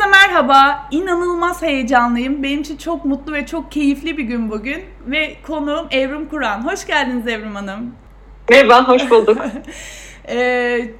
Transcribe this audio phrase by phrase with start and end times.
[0.00, 0.88] Herkese merhaba.
[0.90, 2.42] İnanılmaz heyecanlıyım.
[2.42, 4.84] Benim için çok mutlu ve çok keyifli bir gün bugün.
[5.06, 6.66] Ve konuğum Evrim Kur'an.
[6.66, 7.94] Hoş geldiniz Evrim Hanım.
[8.50, 9.38] Merhaba, hoş bulduk.
[10.28, 10.90] ee,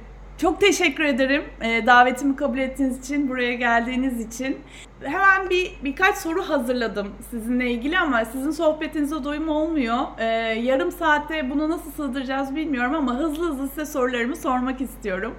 [0.41, 4.57] çok teşekkür ederim e, davetimi kabul ettiğiniz için, buraya geldiğiniz için.
[5.03, 9.97] Hemen bir birkaç soru hazırladım sizinle ilgili ama sizin sohbetinize doyum olmuyor.
[10.17, 10.25] E,
[10.59, 15.35] yarım saatte bunu nasıl sığdıracağız bilmiyorum ama hızlı hızlı size sorularımı sormak istiyorum.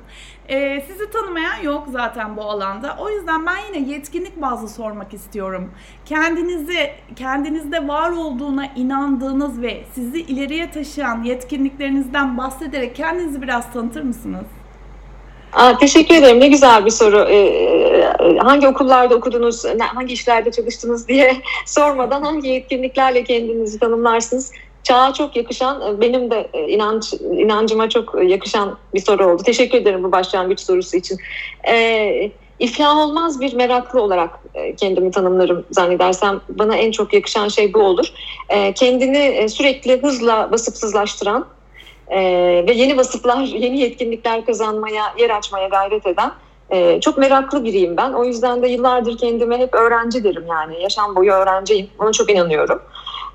[0.48, 2.96] E, sizi tanımayan yok zaten bu alanda.
[3.00, 5.70] O yüzden ben yine yetkinlik bazlı sormak istiyorum.
[6.05, 14.62] Kendinizi, kendinizde var olduğuna inandığınız ve sizi ileriye taşıyan yetkinliklerinizden bahsederek kendinizi biraz tanıtır mısınız?
[15.52, 16.41] Aa, teşekkür ederim.
[16.41, 17.27] Ne güzel bir soru.
[17.29, 24.52] Ee, e, hangi okullarda okudunuz, hangi işlerde çalıştınız diye sormadan hangi yetkinliklerle kendinizi tanımlarsınız?
[24.83, 29.43] Çağa çok yakışan, e, benim de e, inanç inancıma çok yakışan bir soru oldu.
[29.43, 31.19] Teşekkür ederim bu başlangıç sorusu için.
[31.69, 34.30] Ee, iflah olmaz bir meraklı olarak
[34.77, 36.41] kendimi tanımlarım zannedersem.
[36.48, 38.07] Bana en çok yakışan şey bu olur.
[38.48, 41.46] Ee, kendini sürekli hızla basıpsızlaştıran,
[42.13, 42.21] e,
[42.68, 46.32] ve yeni vasıflar, yeni yetkinlikler kazanmaya, yer açmaya gayret eden
[46.73, 48.13] e, çok meraklı biriyim ben.
[48.13, 50.82] O yüzden de yıllardır kendime hep öğrenci derim yani.
[50.82, 51.88] Yaşam boyu öğrenciyim.
[51.99, 52.82] Ona çok inanıyorum.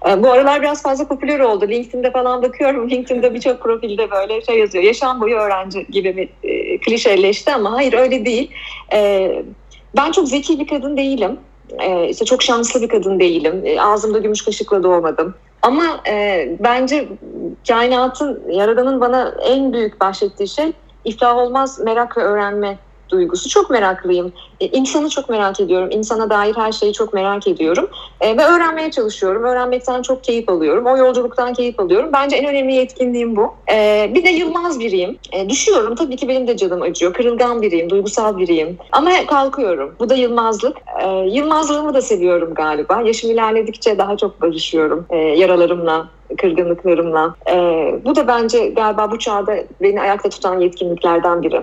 [0.10, 1.68] E, bu aralar biraz fazla popüler oldu.
[1.68, 2.90] LinkedIn'de falan bakıyorum.
[2.90, 4.84] LinkedIn'de birçok profilde böyle şey yazıyor.
[4.84, 8.52] Yaşam boyu öğrenci gibi bir e, klişeleşti ama hayır öyle değil.
[8.94, 9.32] E,
[9.98, 11.40] ben çok zeki bir kadın değilim.
[11.80, 13.62] E, işte çok şanslı bir kadın değilim.
[13.66, 15.36] E, ağzımda gümüş kaşıkla doğmadım.
[15.62, 17.10] Ama e, bence
[17.68, 22.78] kainatın, yaradanın bana en büyük bahsettiği şey iflah olmaz merak ve öğrenme
[23.10, 23.50] duygusu.
[23.50, 24.34] Çok meraklıyım.
[24.60, 25.90] E, insanı çok merak ediyorum.
[25.92, 27.90] İnsana dair her şeyi çok merak ediyorum.
[28.22, 29.44] E, ve öğrenmeye çalışıyorum.
[29.44, 30.86] Öğrenmekten çok keyif alıyorum.
[30.86, 32.10] O yolculuktan keyif alıyorum.
[32.14, 33.54] Bence en önemli yetkinliğim bu.
[33.72, 35.18] E, bir de yılmaz biriyim.
[35.32, 35.96] E, düşüyorum.
[35.96, 37.14] Tabii ki benim de canım acıyor.
[37.14, 37.90] Kırılgan biriyim.
[37.90, 38.78] Duygusal biriyim.
[38.92, 39.96] Ama kalkıyorum.
[40.00, 40.78] Bu da yılmazlık.
[41.04, 43.02] E, yılmazlığımı da seviyorum galiba.
[43.02, 45.06] Yaşım ilerledikçe daha çok barışıyorum.
[45.10, 47.36] E, yaralarımla, kırgınlıklarımla.
[47.50, 47.56] E,
[48.06, 51.62] bu da bence galiba bu çağda beni ayakta tutan yetkinliklerden biri.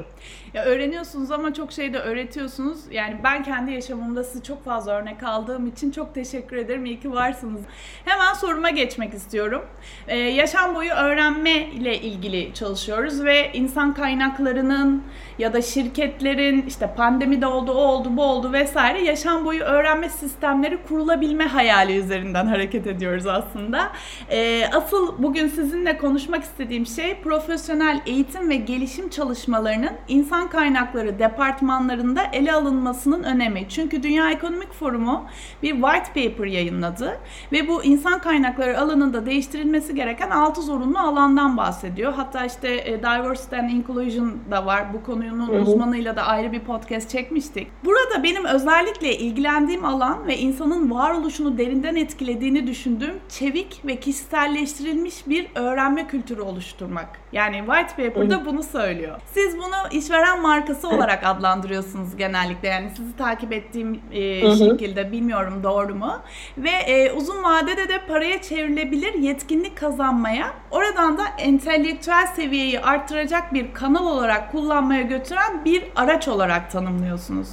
[0.54, 2.78] Ya öğreniyorsunuz ama çok şey de öğretiyorsunuz.
[2.90, 6.86] Yani ben kendi yaşamımda sizi çok fazla örnek aldığım için çok teşekkür ederim.
[6.86, 7.60] İyi ki varsınız.
[8.04, 9.64] Hemen soruma geçmek istiyorum.
[10.08, 15.02] Ee, yaşam boyu öğrenme ile ilgili çalışıyoruz ve insan kaynaklarının
[15.38, 20.08] ya da şirketlerin işte pandemi de oldu, o oldu, bu oldu vesaire yaşam boyu öğrenme
[20.08, 23.92] sistemleri kurulabilme hayali üzerinden hareket ediyoruz aslında.
[24.30, 32.22] Ee, asıl bugün sizinle konuşmak istediğim şey profesyonel eğitim ve gelişim çalışmalarının insan kaynakları departmanlarında
[32.32, 33.68] ele alınmasının önemi.
[33.68, 35.26] Çünkü Dünya Ekonomik Forumu
[35.62, 37.18] bir white paper yayınladı
[37.52, 42.12] ve bu insan kaynakları alanında değiştirilmesi gereken 6 zorunlu alandan bahsediyor.
[42.12, 46.60] Hatta işte e, diversity and inclusion da var bu konu konunun uzmanıyla da ayrı bir
[46.60, 47.68] podcast çekmiştik.
[47.84, 55.46] Burada benim özellikle ilgilendiğim alan ve insanın varoluşunu derinden etkilediğini düşündüğüm çevik ve kişiselleştirilmiş bir
[55.54, 57.08] öğrenme kültürü oluşturmak.
[57.32, 59.20] Yani White Paper'da bunu söylüyor.
[59.34, 62.68] Siz bunu işveren markası olarak adlandırıyorsunuz genellikle.
[62.68, 66.12] Yani sizi takip ettiğim e, şekilde bilmiyorum doğru mu?
[66.58, 73.74] Ve e, uzun vadede de paraya çevrilebilir yetkinlik kazanmaya, oradan da entelektüel seviyeyi arttıracak bir
[73.74, 77.48] kanal olarak kullanmaya götüren bir araç olarak tanımlıyorsunuz.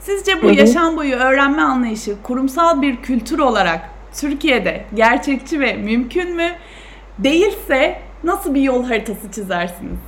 [0.00, 3.90] Sizce bu yaşam boyu öğrenme anlayışı kurumsal bir kültür olarak
[4.20, 6.48] Türkiye'de gerçekçi ve mümkün mü?
[7.18, 9.98] Değilse nasıl bir yol haritası çizersiniz?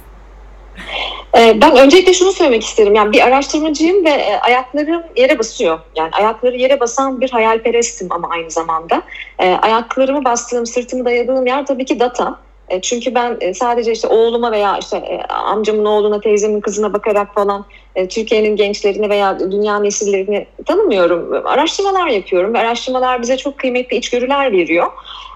[1.38, 2.94] Ee, ben öncelikle şunu söylemek isterim.
[2.94, 5.78] Yani bir araştırmacıyım ve e, ayaklarım yere basıyor.
[5.96, 9.02] Yani ayakları yere basan bir hayalperestim ama aynı zamanda.
[9.38, 12.38] Ee, ayaklarımı bastığım, sırtımı dayadığım yer tabii ki data.
[12.70, 17.34] E, çünkü ben e, sadece işte oğluma veya işte e, amcamın oğluna, teyzemin kızına bakarak
[17.34, 17.64] falan
[18.08, 21.46] Türkiye'nin gençlerini veya dünya nesillerini tanımıyorum.
[21.46, 24.86] Araştırmalar yapıyorum ve araştırmalar bize çok kıymetli içgörüler veriyor.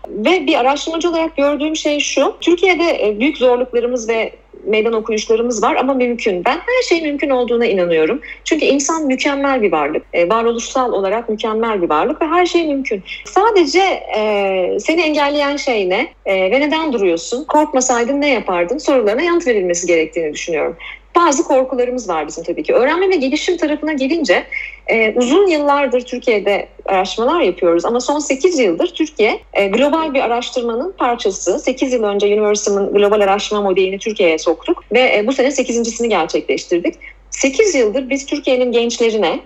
[0.08, 4.32] Ve bir araştırmacı olarak gördüğüm şey şu, Türkiye'de büyük zorluklarımız ve
[4.66, 6.44] meydan okuyuşlarımız var ama mümkün.
[6.44, 8.20] Ben her şey mümkün olduğuna inanıyorum.
[8.44, 10.02] Çünkü insan mükemmel bir varlık.
[10.12, 13.02] E, varoluşsal olarak mükemmel bir varlık ve her şey mümkün.
[13.24, 13.80] Sadece
[14.16, 16.08] e, seni engelleyen şey ne?
[16.26, 17.44] E, ve neden duruyorsun?
[17.44, 18.78] Korkmasaydın ne yapardın?
[18.78, 20.76] Sorularına yanıt verilmesi gerektiğini düşünüyorum
[21.16, 22.74] bazı korkularımız var bizim tabii ki.
[22.74, 24.44] Öğrenme ve gelişim tarafına gelince
[24.86, 30.92] e, uzun yıllardır Türkiye'de araştırmalar yapıyoruz ama son 8 yıldır Türkiye e, global bir araştırmanın
[30.92, 31.58] parçası.
[31.58, 36.94] 8 yıl önce Universal'ın global araştırma modelini Türkiye'ye soktuk ve e, bu sene 8.sini gerçekleştirdik.
[37.30, 39.40] 8 yıldır biz Türkiye'nin gençlerine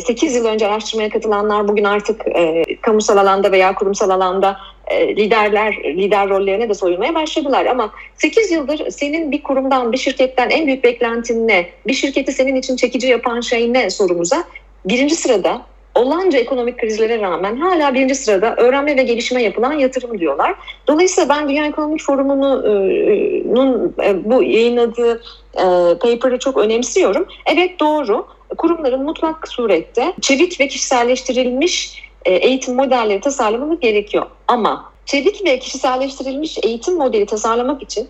[0.00, 4.81] 8 yıl önce araştırmaya katılanlar bugün artık e, kamusal alanda veya kurumsal alanda e,
[5.16, 7.66] liderler lider rollerine de soyulmaya başladılar.
[7.66, 11.66] Ama 8 yıldır senin bir kurumdan, bir şirketten en büyük beklentin ne?
[11.86, 14.44] Bir şirketi senin için çekici yapan şey ne sorumuza
[14.84, 15.62] birinci sırada
[15.94, 20.54] olanca ekonomik krizlere rağmen hala birinci sırada öğrenme ve gelişime yapılan yatırım diyorlar.
[20.86, 25.22] Dolayısıyla ben Dünya Ekonomik Forumu'nun e, bu yayınladığı
[25.54, 25.64] e,
[25.98, 27.26] paper'ı çok önemsiyorum.
[27.46, 28.26] Evet doğru.
[28.58, 34.26] Kurumların mutlak surette çevik ve kişiselleştirilmiş e, eğitim modelleri tasarlamaları gerekiyor.
[34.48, 38.08] Ama çevik ve kişiselleştirilmiş eğitim modeli tasarlamak için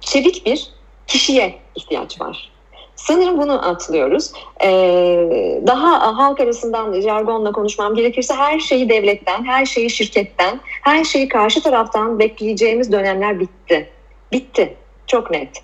[0.00, 0.68] çevik bir
[1.06, 2.50] kişiye ihtiyaç var.
[2.96, 4.32] Sanırım bunu atlıyoruz.
[4.62, 11.28] Ee, daha halk arasından jargonla konuşmam gerekirse her şeyi devletten, her şeyi şirketten, her şeyi
[11.28, 13.90] karşı taraftan bekleyeceğimiz dönemler bitti.
[14.32, 14.76] Bitti.
[15.06, 15.62] Çok net.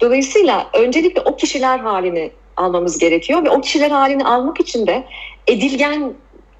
[0.00, 5.04] Dolayısıyla öncelikle o kişiler halini almamız gerekiyor ve o kişiler halini almak için de
[5.46, 6.14] edilgen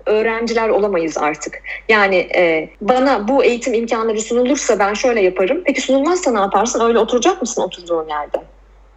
[0.07, 1.63] öğrenciler olamayız artık.
[1.89, 5.63] Yani e, bana bu eğitim imkanları sunulursa ben şöyle yaparım.
[5.65, 6.81] Peki sunulmazsa ne yaparsın?
[6.81, 8.43] Öyle oturacak mısın oturduğun yerde?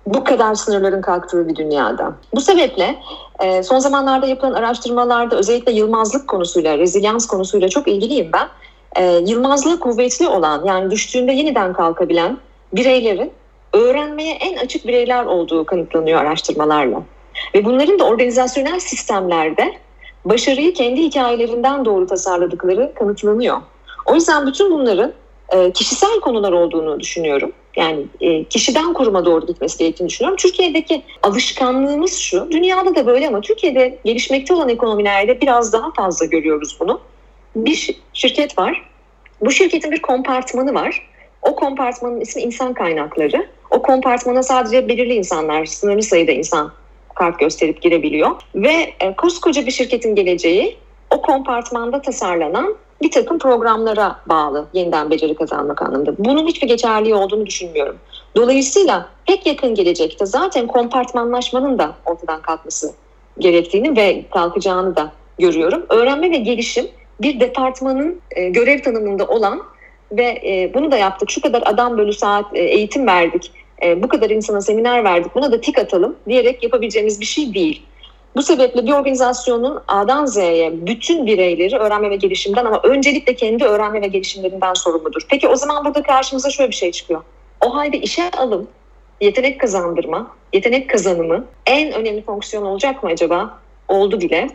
[0.06, 2.14] Bu kadar sınırların kalktığı bir dünyada.
[2.36, 2.96] Bu sebeple
[3.40, 8.48] e, son zamanlarda yapılan araştırmalarda özellikle yılmazlık konusuyla, rezilyans konusuyla çok ilgiliyim ben.
[8.96, 12.38] E, yılmazlığı kuvvetli olan yani düştüğünde yeniden kalkabilen
[12.74, 13.32] bireylerin
[13.74, 17.02] öğrenmeye en açık bireyler olduğu kanıtlanıyor araştırmalarla.
[17.56, 19.74] Ve bunların da organizasyonel sistemlerde
[20.30, 23.58] başarıyı kendi hikayelerinden doğru tasarladıkları kanıtlanıyor.
[24.06, 25.14] O yüzden bütün bunların
[25.50, 27.52] e, kişisel konular olduğunu düşünüyorum.
[27.76, 30.38] Yani e, kişiden kuruma doğru gitmesi gerektiğini düşünüyorum.
[30.38, 36.78] Türkiye'deki alışkanlığımız şu, dünyada da böyle ama Türkiye'de gelişmekte olan ekonomilerde biraz daha fazla görüyoruz
[36.80, 37.02] bunu.
[37.56, 38.90] Bir şirket var,
[39.42, 41.10] bu şirketin bir kompartmanı var.
[41.42, 43.48] O kompartmanın ismi insan kaynakları.
[43.72, 46.72] O kompartmana sadece belirli insanlar, sınırlı sayıda insan
[47.20, 48.32] kart gösterip girebiliyor.
[48.56, 50.78] Ve e, koskoca bir şirketin geleceği
[51.10, 56.12] o kompartmanda tasarlanan bir takım programlara bağlı yeniden beceri kazanmak anlamında.
[56.18, 57.98] Bunun hiçbir geçerliği olduğunu düşünmüyorum.
[58.36, 62.94] Dolayısıyla pek yakın gelecekte zaten kompartmanlaşmanın da ortadan kalkması
[63.40, 65.86] gerektiğini ve kalkacağını da görüyorum.
[65.90, 66.88] Öğrenme ve gelişim
[67.22, 69.62] bir departmanın e, görev tanımında olan
[70.12, 71.32] ve e, bunu da yaptık.
[71.32, 73.52] Şu kadar adam bölü saat e, eğitim verdik
[73.84, 77.84] e, bu kadar insana seminer verdik buna da tik atalım diyerek yapabileceğimiz bir şey değil.
[78.36, 84.02] Bu sebeple bir organizasyonun A'dan Z'ye bütün bireyleri öğrenme ve gelişimden ama öncelikle kendi öğrenme
[84.02, 85.22] ve gelişimlerinden sorumludur.
[85.30, 87.22] Peki o zaman burada karşımıza şöyle bir şey çıkıyor.
[87.66, 88.68] O halde işe alım,
[89.22, 93.60] yetenek kazandırma, yetenek kazanımı en önemli fonksiyon olacak mı acaba?
[93.88, 94.50] Oldu bile.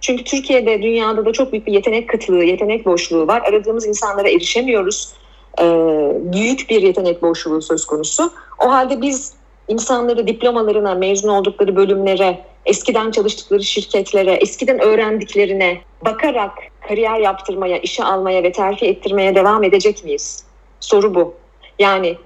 [0.00, 3.42] Çünkü Türkiye'de, dünyada da çok büyük bir yetenek kıtlığı, yetenek boşluğu var.
[3.42, 5.12] Aradığımız insanlara erişemiyoruz.
[5.60, 8.32] Ee, büyük bir yetenek boşluğu söz konusu.
[8.66, 9.32] O halde biz
[9.68, 16.52] insanları diplomalarına, mezun oldukları bölümlere, eskiden çalıştıkları şirketlere, eskiden öğrendiklerine bakarak
[16.88, 20.44] kariyer yaptırmaya, işe almaya ve terfi ettirmeye devam edecek miyiz?
[20.80, 21.34] Soru bu.
[21.78, 22.16] Yani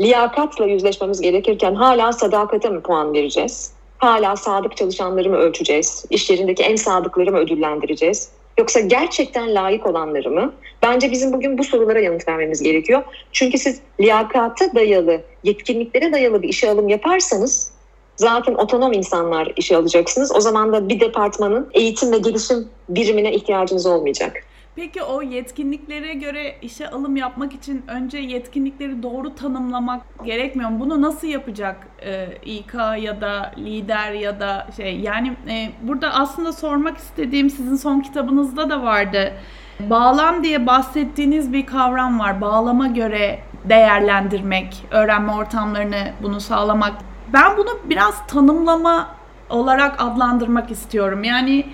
[0.00, 3.72] liyakatla yüzleşmemiz gerekirken hala sadakate mi puan vereceğiz?
[3.98, 6.04] Hala sadık çalışanları mı ölçeceğiz?
[6.10, 8.30] İş yerindeki en sadıkları mı ödüllendireceğiz?
[8.58, 10.52] Yoksa gerçekten layık olanları mı?
[10.82, 13.02] Bence bizim bugün bu sorulara yanıt vermemiz gerekiyor.
[13.32, 17.72] Çünkü siz liyakata dayalı, yetkinliklere dayalı bir işe alım yaparsanız
[18.16, 20.36] zaten otonom insanlar işe alacaksınız.
[20.36, 24.44] O zaman da bir departmanın eğitim ve gelişim birimine ihtiyacınız olmayacak.
[24.80, 30.80] Peki o yetkinliklere göre işe alım yapmak için önce yetkinlikleri doğru tanımlamak gerekmiyor mu?
[30.80, 36.52] Bunu nasıl yapacak e, İK ya da lider ya da şey yani e, burada aslında
[36.52, 39.32] sormak istediğim sizin son kitabınızda da vardı.
[39.80, 42.40] Bağlam diye bahsettiğiniz bir kavram var.
[42.40, 46.92] Bağlama göre değerlendirmek, öğrenme ortamlarını bunu sağlamak.
[47.32, 49.08] Ben bunu biraz tanımlama
[49.50, 51.24] olarak adlandırmak istiyorum.
[51.24, 51.66] Yani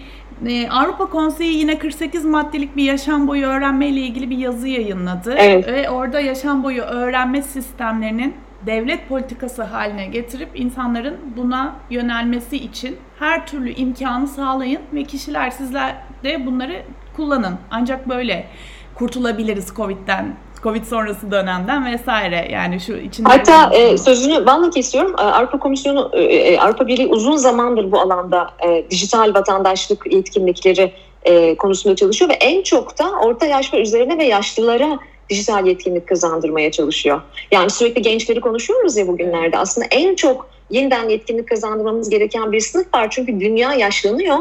[0.47, 5.35] ee, Avrupa Konseyi yine 48 maddelik bir yaşam boyu öğrenme ile ilgili bir yazı yayınladı.
[5.39, 5.69] Evet.
[5.69, 8.35] Ve orada yaşam boyu öğrenme sistemlerinin
[8.67, 15.97] devlet politikası haline getirip insanların buna yönelmesi için her türlü imkanı sağlayın ve kişiler sizler
[16.25, 16.83] de bunları
[17.17, 17.59] kullanın.
[17.71, 18.47] Ancak böyle
[18.95, 23.29] kurtulabiliriz Covid'den Covid sonrası dönemden vesaire yani şu içinde...
[23.29, 25.15] Hatta e, sözünü bana kesiyorum.
[25.19, 30.93] E, Avrupa Komisyonu, e, e, Avrupa Birliği uzun zamandır bu alanda e, dijital vatandaşlık yetkinlikleri
[31.23, 34.99] e, konusunda çalışıyor ve en çok da orta yaş ve üzerine ve yaşlılara
[35.31, 37.21] dijital yetkinlik kazandırmaya çalışıyor.
[37.51, 39.59] Yani sürekli gençleri konuşuyoruz ya bugünlerde.
[39.59, 43.07] Aslında en çok yeniden yetkinlik kazandırmamız gereken bir sınıf var.
[43.11, 44.39] Çünkü dünya yaşlanıyor.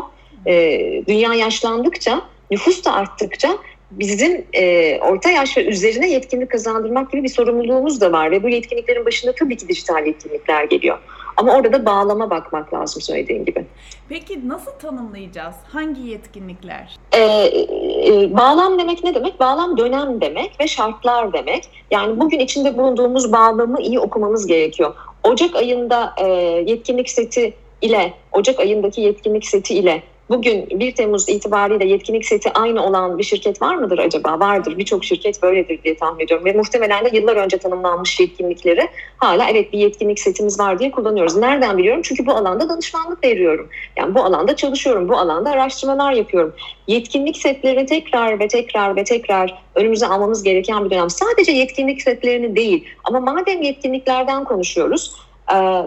[0.48, 0.54] E,
[1.08, 3.58] dünya yaşlandıkça, nüfus da arttıkça
[4.00, 8.50] bizim e, orta yaş ve üzerine yetkinlik kazandırmak gibi bir sorumluluğumuz da var ve bu
[8.50, 10.98] yetkinliklerin başında tabii ki dijital yetkinlikler geliyor.
[11.38, 13.66] Ama orada da bağlama bakmak lazım söylediğin gibi.
[14.10, 15.56] Peki nasıl tanımlayacağız?
[15.68, 16.98] Hangi yetkinlikler?
[17.12, 17.20] Ee,
[18.08, 19.40] e, bağlam demek ne demek?
[19.40, 21.70] Bağlam dönem demek ve şartlar demek.
[21.92, 24.94] Yani bugün içinde bulunduğumuz bağlamı iyi okumamız gerekiyor.
[25.24, 26.28] Ocak ayında e,
[26.68, 32.86] yetkinlik seti ile Ocak ayındaki yetkinlik seti ile bugün 1 Temmuz itibariyle yetkinlik seti aynı
[32.86, 34.40] olan bir şirket var mıdır acaba?
[34.40, 34.78] Vardır.
[34.78, 36.46] Birçok şirket böyledir diye tahmin ediyorum.
[36.46, 41.36] Ve muhtemelen de yıllar önce tanımlanmış yetkinlikleri hala evet bir yetkinlik setimiz var diye kullanıyoruz.
[41.36, 42.02] Nereden biliyorum?
[42.04, 43.70] Çünkü bu alanda danışmanlık veriyorum.
[43.98, 45.10] Yani bu alanda çalışıyorum.
[45.10, 46.54] Bu alanda araştırmalar yapıyorum.
[46.88, 51.10] Yetkinlik setlerini tekrar ve tekrar ve tekrar önümüze almamız gereken bir dönem.
[51.10, 55.25] Sadece yetkinlik setlerini değil ama madem yetkinliklerden konuşuyoruz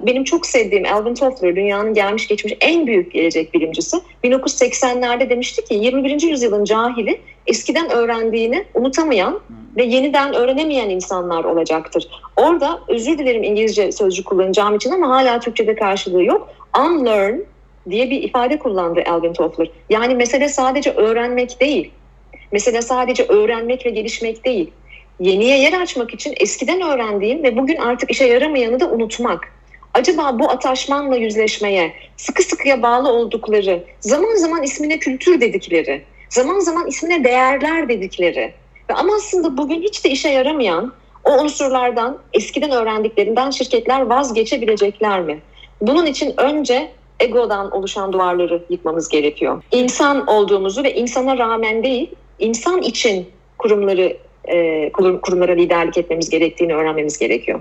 [0.07, 5.75] benim çok sevdiğim Alvin Toffler, dünyanın gelmiş geçmiş en büyük gelecek bilimcisi, 1980'lerde demişti ki
[5.75, 6.23] 21.
[6.23, 9.41] yüzyılın cahili eskiden öğrendiğini unutamayan
[9.77, 12.09] ve yeniden öğrenemeyen insanlar olacaktır.
[12.37, 16.49] Orada özür dilerim İngilizce sözcük kullanacağım için ama hala Türkçe'de karşılığı yok.
[16.79, 17.39] Unlearn
[17.91, 19.71] diye bir ifade kullandı Alvin Toffler.
[19.91, 21.91] Yani mesele sadece öğrenmek değil.
[22.53, 24.71] Mesele sadece öğrenmek ve gelişmek değil
[25.21, 29.53] yeniye yer açmak için eskiden öğrendiğim ve bugün artık işe yaramayanı da unutmak.
[29.95, 36.87] Acaba bu ataşmanla yüzleşmeye, sıkı sıkıya bağlı oldukları, zaman zaman ismine kültür dedikleri, zaman zaman
[36.87, 38.55] ismine değerler dedikleri
[38.91, 40.93] ve ama aslında bugün hiç de işe yaramayan
[41.25, 45.41] o unsurlardan, eskiden öğrendiklerinden şirketler vazgeçebilecekler mi?
[45.81, 49.63] Bunun için önce egodan oluşan duvarları yıkmamız gerekiyor.
[49.73, 54.17] İnsan olduğumuzu ve insana rağmen değil, insan için kurumları
[54.51, 57.61] e, kurumlara liderlik etmemiz gerektiğini öğrenmemiz gerekiyor.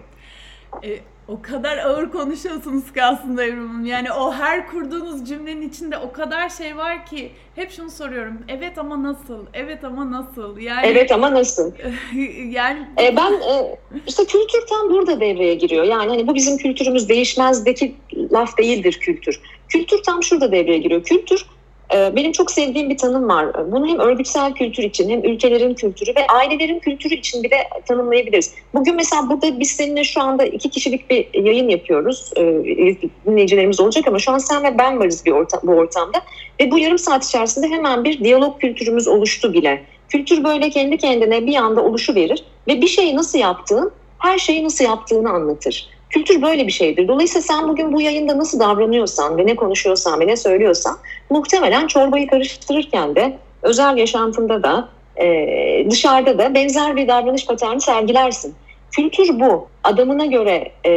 [0.84, 3.86] E, o kadar ağır konuşuyorsunuz ki aslında Evrim'im.
[3.86, 8.38] Yani o her kurduğunuz cümlenin içinde o kadar şey var ki hep şunu soruyorum.
[8.48, 9.46] Evet ama nasıl?
[9.54, 10.58] Evet ama nasıl?
[10.58, 11.72] Yani Evet ama nasıl?
[12.52, 13.78] yani e, ben e,
[14.08, 15.84] işte kültür tam burada devreye giriyor.
[15.84, 17.96] Yani hani bu bizim kültürümüz değişmezdeki
[18.32, 19.42] laf değildir kültür.
[19.70, 21.04] Kültür tam şurada devreye giriyor.
[21.04, 21.46] Kültür
[21.94, 23.72] benim çok sevdiğim bir tanım var.
[23.72, 28.54] Bunu hem örgütsel kültür için hem ülkelerin kültürü ve ailelerin kültürü için bir de tanımlayabiliriz.
[28.74, 32.32] Bugün mesela burada biz seninle şu anda iki kişilik bir yayın yapıyoruz.
[32.38, 36.22] Ee, dinleyicilerimiz olacak ama şu an sen ve ben varız bir ortam, bu ortamda.
[36.62, 39.84] Ve bu yarım saat içerisinde hemen bir diyalog kültürümüz oluştu bile.
[40.10, 44.64] Kültür böyle kendi kendine bir anda oluşu verir ve bir şeyi nasıl yaptığın her şeyi
[44.64, 45.97] nasıl yaptığını anlatır.
[46.10, 47.08] Kültür böyle bir şeydir.
[47.08, 50.98] Dolayısıyla sen bugün bu yayında nasıl davranıyorsan ve ne konuşuyorsan ve ne söylüyorsan
[51.30, 58.56] muhtemelen çorbayı karıştırırken de özel yaşantında da e, dışarıda da benzer bir davranış paterni sergilersin.
[58.92, 59.68] Kültür bu.
[59.84, 60.92] Adamına göre, e,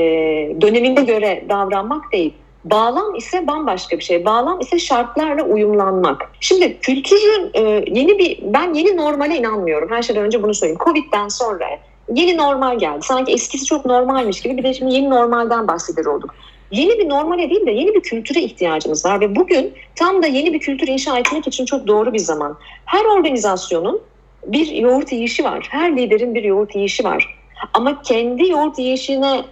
[0.61, 2.35] dönemine göre davranmak değil.
[2.65, 4.25] Bağlam ise bambaşka bir şey.
[4.25, 6.33] Bağlam ise şartlarla uyumlanmak.
[6.41, 9.91] Şimdi kültürün e, yeni bir, ben yeni normale inanmıyorum.
[9.91, 10.81] Her şeyden önce bunu söyleyeyim.
[10.85, 11.67] Covid'den sonra
[12.15, 13.01] yeni normal geldi.
[13.03, 16.35] Sanki eskisi çok normalmiş gibi bir de şimdi yeni normalden bahseder olduk.
[16.71, 20.53] Yeni bir normale değil de yeni bir kültüre ihtiyacımız var ve bugün tam da yeni
[20.53, 22.57] bir kültür inşa etmek için çok doğru bir zaman.
[22.85, 24.01] Her organizasyonun
[24.47, 25.69] bir yoğurt yiyişi var.
[25.71, 27.37] Her liderin bir yoğurt yiyişi var.
[27.75, 29.43] Ama kendi yoğurt yiyişine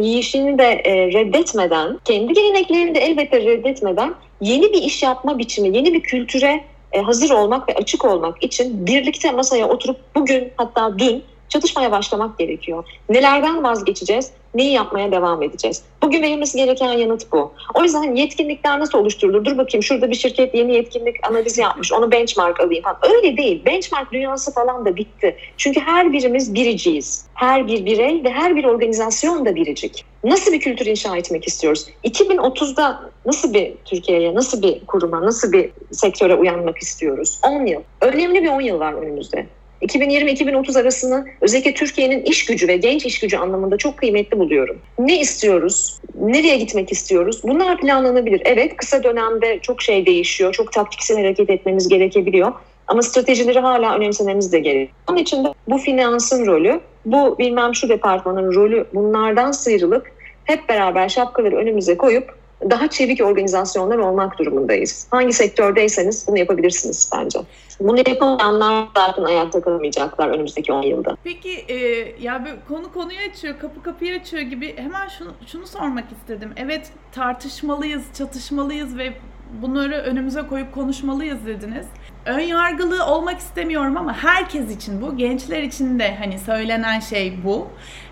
[0.00, 5.92] yiyişini de e, reddetmeden, kendi geleneklerini de elbette reddetmeden yeni bir iş yapma biçimi, yeni
[5.92, 11.24] bir kültüre e, hazır olmak ve açık olmak için birlikte masaya oturup bugün hatta dün
[11.56, 12.84] Çatışmaya başlamak gerekiyor.
[13.08, 14.30] Nelerden vazgeçeceğiz?
[14.54, 15.82] Neyi yapmaya devam edeceğiz?
[16.02, 17.52] Bugün verilmesi gereken yanıt bu.
[17.74, 19.44] O yüzden yetkinlikler nasıl oluşturulur?
[19.44, 21.92] Dur bakayım şurada bir şirket yeni yetkinlik analizi yapmış.
[21.92, 22.96] Onu benchmark alayım falan.
[23.02, 23.64] Öyle değil.
[23.66, 25.36] Benchmark dünyası falan da bitti.
[25.56, 27.26] Çünkü her birimiz biriciyiz.
[27.34, 30.04] Her bir birey ve her bir organizasyon da biricik.
[30.24, 31.86] Nasıl bir kültür inşa etmek istiyoruz?
[32.04, 37.40] 2030'da nasıl bir Türkiye'ye, nasıl bir kuruma, nasıl bir sektöre uyanmak istiyoruz?
[37.42, 37.80] 10 yıl.
[38.00, 39.46] Önemli bir 10 yıl var önümüzde.
[39.82, 44.78] 2020-2030 arasını özellikle Türkiye'nin iş gücü ve genç iş gücü anlamında çok kıymetli buluyorum.
[44.98, 46.00] Ne istiyoruz?
[46.20, 47.40] Nereye gitmek istiyoruz?
[47.44, 48.42] Bunlar planlanabilir.
[48.44, 50.52] Evet kısa dönemde çok şey değişiyor.
[50.52, 52.52] Çok taktiksel hareket etmemiz gerekebiliyor.
[52.86, 54.98] Ama stratejileri hala önemsememiz de gerekiyor.
[55.10, 60.06] Onun için de bu finansın rolü, bu bilmem şu departmanın rolü bunlardan sıyrılıp
[60.44, 62.34] hep beraber şapkaları önümüze koyup
[62.70, 65.08] daha çevik organizasyonlar olmak durumundayız.
[65.10, 67.38] Hangi sektördeyseniz bunu yapabilirsiniz bence.
[67.80, 71.16] Bunu yapamayanlar zaten ayakta kalamayacaklar önümüzdeki 10 yılda.
[71.24, 71.76] Peki e,
[72.20, 76.52] ya böyle konu konuyu açıyor, kapı kapıyı açıyor gibi hemen şunu, şunu sormak istedim.
[76.56, 79.12] Evet tartışmalıyız, çatışmalıyız ve
[79.62, 81.86] bunları önümüze koyup konuşmalıyız dediniz.
[82.26, 87.68] Ön yargılı olmak istemiyorum ama herkes için bu, gençler için de hani söylenen şey bu.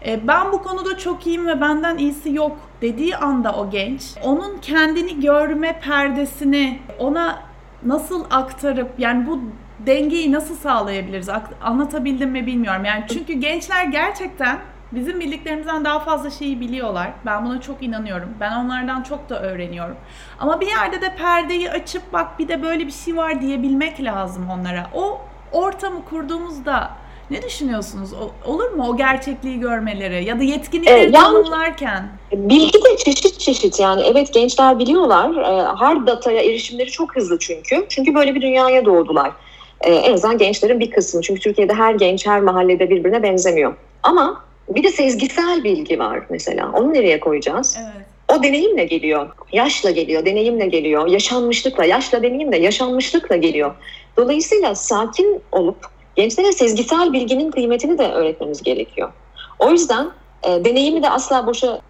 [0.06, 4.58] E, ben bu konuda çok iyiyim ve benden iyisi yok dediği anda o genç, onun
[4.58, 7.38] kendini görme perdesini ona
[7.82, 9.40] nasıl aktarıp yani bu
[9.86, 11.28] dengeyi nasıl sağlayabiliriz?
[11.62, 12.84] Anlatabildim mi bilmiyorum.
[12.84, 14.58] Yani çünkü gençler gerçekten
[14.92, 17.12] bizim bildiklerimizden daha fazla şeyi biliyorlar.
[17.26, 18.28] Ben buna çok inanıyorum.
[18.40, 19.96] Ben onlardan çok da öğreniyorum.
[20.38, 24.50] Ama bir yerde de perdeyi açıp bak bir de böyle bir şey var diyebilmek lazım
[24.50, 24.90] onlara.
[24.94, 25.20] O
[25.52, 26.90] ortamı kurduğumuzda
[27.30, 28.10] Ne düşünüyorsunuz?
[28.12, 32.08] O, olur mu o gerçekliği görmeleri ya da yetkinlikleri evet, yani, tanımlarken?
[32.32, 35.36] Bilgi de çeşit çeşit yani evet gençler biliyorlar.
[35.36, 37.86] E, hard dataya erişimleri çok hızlı çünkü.
[37.88, 39.32] Çünkü böyle bir dünyaya doğdular.
[39.80, 41.22] E, en azından gençlerin bir kısmı.
[41.22, 43.74] Çünkü Türkiye'de her genç her mahallede birbirine benzemiyor.
[44.02, 46.73] Ama bir de sezgisel bilgi var mesela.
[46.75, 47.78] Onu nereye koyacağız?
[47.78, 48.06] Evet.
[48.28, 49.30] O deneyimle geliyor.
[49.52, 51.06] Yaşla geliyor, deneyimle geliyor.
[51.06, 53.75] Yaşanmışlıkla, yaşla deneyimle, yaşanmışlıkla geliyor.
[54.16, 55.76] Dolayısıyla sakin olup
[56.16, 59.12] gençlere sezgisel bilginin kıymetini de öğretmemiz gerekiyor.
[59.59, 60.11] O yüzden
[60.42, 61.80] e, deneyimi de asla boşa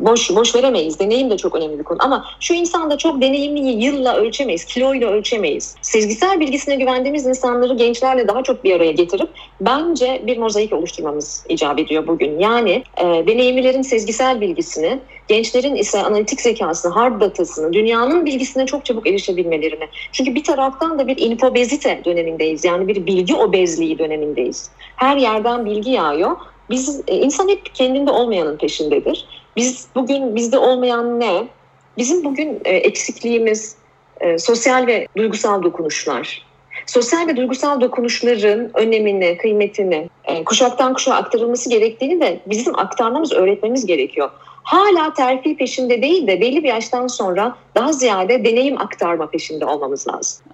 [0.00, 0.98] boş boş veremeyiz.
[0.98, 1.98] Deneyim de çok önemli bir konu.
[2.00, 5.74] Ama şu insanda çok deneyimliyi yılla ölçemeyiz, kiloyla ölçemeyiz.
[5.82, 9.28] Sezgisel bilgisine güvendiğimiz insanları gençlerle daha çok bir araya getirip
[9.60, 12.38] bence bir mozaik oluşturmamız icap ediyor bugün.
[12.38, 19.06] Yani e, deneyimlilerin sezgisel bilgisini, gençlerin ise analitik zekasını, hard datasını, dünyanın bilgisine çok çabuk
[19.06, 19.88] erişebilmelerini.
[20.12, 22.64] Çünkü bir taraftan da bir infobezite dönemindeyiz.
[22.64, 24.70] Yani bir bilgi obezliği dönemindeyiz.
[24.96, 26.36] Her yerden bilgi yağıyor
[26.70, 29.26] biz e, insan hep kendinde olmayanın peşindedir.
[29.58, 31.48] Biz bugün bizde olmayan ne?
[31.96, 33.76] Bizim bugün e, eksikliğimiz
[34.20, 36.42] e, sosyal ve duygusal dokunuşlar.
[36.86, 43.86] Sosyal ve duygusal dokunuşların önemini, kıymetini e, kuşaktan kuşağa aktarılması gerektiğini de bizim aktarmamız, öğretmemiz
[43.86, 44.30] gerekiyor
[44.68, 50.08] hala terfi peşinde değil de belli bir yaştan sonra daha ziyade deneyim aktarma peşinde olmamız
[50.08, 50.44] lazım.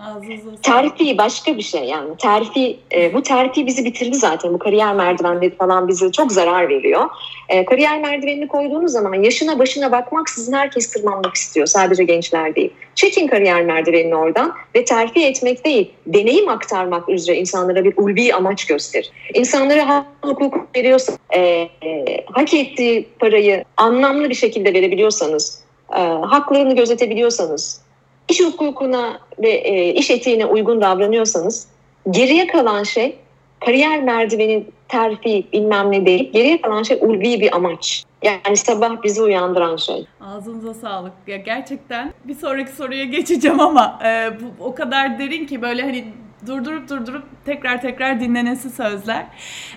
[0.63, 5.57] terfi başka bir şey yani terfi e, bu terfi bizi bitirdi zaten bu kariyer merdivenleri
[5.57, 7.05] falan bize çok zarar veriyor.
[7.49, 12.71] E, kariyer merdivenini koyduğunuz zaman yaşına başına bakmaksızın herkes tırmanmak istiyor sadece gençler değil.
[12.95, 18.67] Çekin kariyer merdivenini oradan ve terfi etmek değil deneyim aktarmak üzere insanlara bir ulvi amaç
[18.67, 19.11] göster.
[19.35, 23.65] İnsanlara hak hukuk veriyorsa e, e, hak ettiği parayı
[24.05, 25.63] anlamlı bir şekilde verebiliyorsanız,
[25.97, 27.81] e, haklarını gözetebiliyorsanız,
[28.29, 31.69] iş hukukuna ve e, iş etiğine uygun davranıyorsanız
[32.11, 33.17] geriye kalan şey
[33.65, 36.33] kariyer merdiveni terfi bilmem ne değil.
[36.33, 38.05] Geriye kalan şey ulvi bir amaç.
[38.23, 40.07] Yani sabah bizi uyandıran şey.
[40.21, 41.13] Ağzınıza sağlık.
[41.27, 46.05] Ya gerçekten bir sonraki soruya geçeceğim ama e, bu o kadar derin ki böyle hani
[46.47, 49.27] durdurup durdurup tekrar tekrar dinlenesi sözler.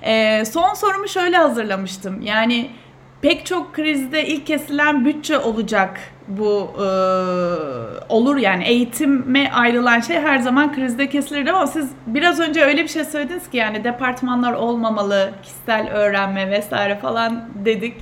[0.02, 2.22] E, son sorumu şöyle hazırlamıştım.
[2.22, 2.70] Yani
[3.22, 6.88] pek çok krizde ilk kesilen bütçe olacak bu e,
[8.10, 12.88] olur yani eğitime ayrılan şey her zaman krizde kesilir ama siz biraz önce öyle bir
[12.88, 17.94] şey söylediniz ki yani departmanlar olmamalı, kişisel öğrenme vesaire falan dedik.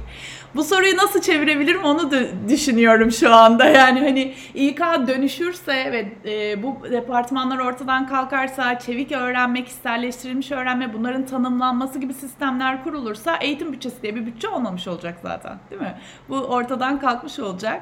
[0.55, 3.65] Bu soruyu nasıl çevirebilirim onu da düşünüyorum şu anda.
[3.75, 11.25] Yani hani İK dönüşürse ve e, bu departmanlar ortadan kalkarsa, çevik öğrenme, kişiselleştirilmiş öğrenme bunların
[11.25, 15.57] tanımlanması gibi sistemler kurulursa eğitim bütçesi diye bir bütçe olmamış olacak zaten.
[15.69, 15.97] Değil mi?
[16.29, 17.81] Bu ortadan kalkmış olacak.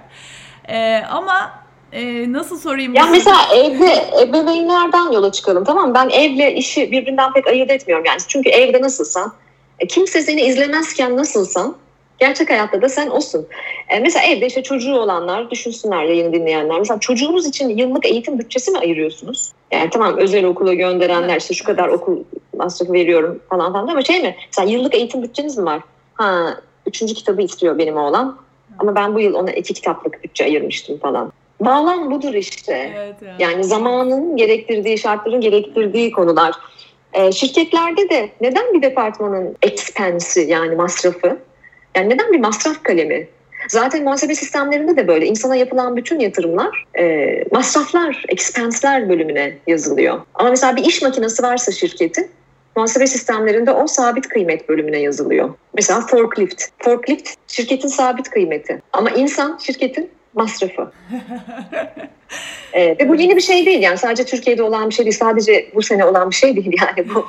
[0.67, 1.51] E, ama
[1.91, 2.93] e, nasıl sorayım?
[2.93, 5.95] Ya mesela evde ebeveynlerden yola çıkalım tamam mı?
[5.95, 8.19] Ben evle işi birbirinden pek ayırt etmiyorum yani.
[8.27, 9.33] Çünkü evde nasılsan,
[9.79, 11.75] e, kimse seni izlemezken nasılsan
[12.19, 13.47] Gerçek hayatta da sen olsun.
[13.89, 16.79] E, mesela evde işte çocuğu olanlar düşünsünler yayını dinleyenler.
[16.79, 19.51] Mesela çocuğunuz için yıllık eğitim bütçesi mi ayırıyorsunuz?
[19.71, 22.23] Yani tamam özel okula gönderenler işte şu kadar okul
[22.57, 24.35] masrafı veriyorum falan falan ama şey mi?
[24.47, 25.81] Mesela yıllık eğitim bütçeniz mi var?
[26.13, 28.37] Ha üçüncü kitabı istiyor benim oğlan.
[28.79, 31.31] Ama ben bu yıl ona iki kitaplık bütçe ayırmıştım falan.
[31.59, 32.91] Bağlam budur işte.
[32.95, 33.33] Evet, evet.
[33.39, 36.53] Yani zamanın gerektirdiği, şartların gerektirdiği konular.
[37.13, 41.37] E, şirketlerde de neden bir departmanın expense'i yani masrafı
[41.95, 43.27] yani neden bir masraf kalemi?
[43.67, 50.21] Zaten muhasebe sistemlerinde de böyle insana yapılan bütün yatırımlar e, masraflar, expensler bölümüne yazılıyor.
[50.33, 52.29] Ama mesela bir iş makinesi varsa şirketin
[52.75, 55.49] muhasebe sistemlerinde o sabit kıymet bölümüne yazılıyor.
[55.73, 56.63] Mesela forklift.
[56.79, 58.81] Forklift şirketin sabit kıymeti.
[58.93, 60.91] Ama insan şirketin masrafı.
[62.73, 65.71] ee, ve bu yeni bir şey değil yani sadece Türkiye'de olan bir şey değil sadece
[65.75, 67.27] bu sene olan bir şey değil yani bu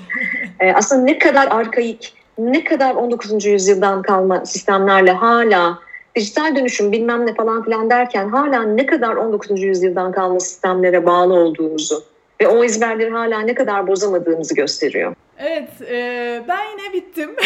[0.61, 3.45] e, aslında ne kadar arkaik ne kadar 19.
[3.45, 5.79] yüzyıldan kalma sistemlerle hala
[6.17, 9.63] dijital dönüşüm bilmem ne falan filan derken hala ne kadar 19.
[9.63, 15.15] yüzyıldan kalma sistemlere bağlı olduğumuzu ve o ezberleri hala ne kadar bozamadığımızı gösteriyor.
[15.39, 17.31] Evet, e, ben yine bittim.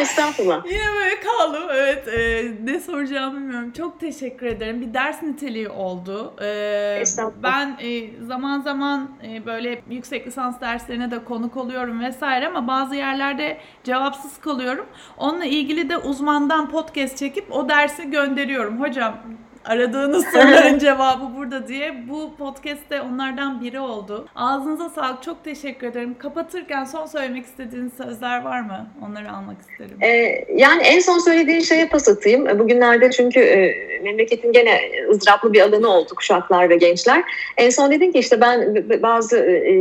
[0.00, 0.66] Estağfurullah.
[0.66, 1.62] yine böyle kaldım.
[1.72, 3.72] Evet, e, ne soracağımı bilmiyorum.
[3.76, 4.80] Çok teşekkür ederim.
[4.80, 6.34] Bir ders niteliği oldu.
[6.40, 7.42] E, Estağfurullah.
[7.42, 12.94] Ben e, zaman zaman e, böyle yüksek lisans derslerine de konuk oluyorum vesaire ama bazı
[12.94, 14.86] yerlerde cevapsız kalıyorum.
[15.18, 18.80] Onunla ilgili de uzmandan podcast çekip o dersi gönderiyorum.
[18.80, 19.14] Hocam
[19.64, 24.28] aradığınız soruların cevabı burada diye bu podcast'te onlardan biri oldu.
[24.34, 25.22] Ağzınıza sağlık.
[25.22, 26.16] Çok teşekkür ederim.
[26.18, 28.90] Kapatırken son söylemek istediğiniz sözler var mı?
[29.06, 29.96] Onları almak isterim.
[30.02, 32.58] Ee, yani en son söylediğin şeye pas atayım.
[32.58, 37.24] Bugünlerde çünkü e, memleketin gene ızdıraplı bir alanı oldu kuşaklar ve gençler.
[37.56, 39.72] En son dedin ki işte ben bazı e,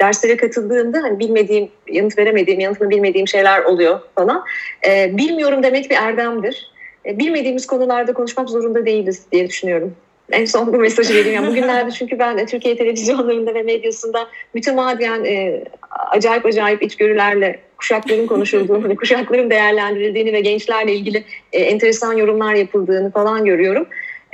[0.00, 4.44] derslere katıldığımda hani bilmediğim, yanıt veremediğim, yanıtını bilmediğim şeyler oluyor falan.
[4.88, 6.73] E, bilmiyorum demek bir erdemdir.
[7.06, 9.96] E, bilmediğimiz konularda konuşmak zorunda değiliz diye düşünüyorum.
[10.32, 11.34] En son bu mesajı vereyim.
[11.34, 15.64] Yani bugünlerde çünkü ben Türkiye televizyonlarında ve medyasında mütemadiyen e,
[16.10, 23.44] acayip acayip içgörülerle kuşakların konuşulduğunu, kuşakların değerlendirildiğini ve gençlerle ilgili e, enteresan yorumlar yapıldığını falan
[23.44, 23.86] görüyorum.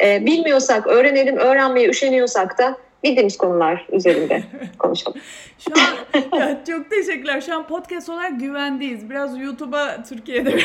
[0.02, 4.42] E, bilmiyorsak, öğrenelim, öğrenmeye üşeniyorsak da bildiğimiz konular üzerinde
[4.78, 5.20] konuşalım.
[5.58, 7.40] Şu an ya çok teşekkürler.
[7.40, 9.10] Şu an podcast olarak güvendeyiz.
[9.10, 10.50] Biraz YouTube'a Türkiye'de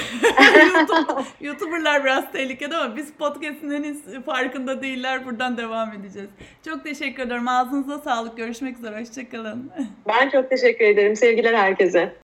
[0.75, 5.25] YouTube, YouTuber'lar biraz tehlikede ama biz podcast'in henüz farkında değiller.
[5.25, 6.29] Buradan devam edeceğiz.
[6.65, 7.47] Çok teşekkür ederim.
[7.47, 8.37] Ağzınıza sağlık.
[8.37, 9.01] Görüşmek üzere.
[9.01, 9.71] Hoşçakalın.
[10.07, 11.15] Ben çok teşekkür ederim.
[11.15, 12.15] Sevgiler herkese.